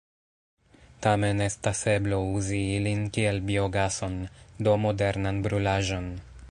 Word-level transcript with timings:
Tamen 1.05 1.43
estas 1.47 1.81
eblo 1.93 2.21
uzi 2.39 2.63
ilin 2.79 3.05
kiel 3.19 3.41
biogason, 3.51 4.19
do 4.69 4.77
modernan 4.87 5.45
brulaĵon. 5.49 6.15